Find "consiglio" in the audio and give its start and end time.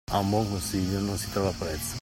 0.49-0.99